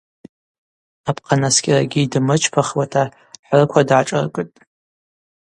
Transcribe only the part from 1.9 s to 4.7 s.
йдымрычпахуата хӏырква дгӏашӏаркӏытӏ.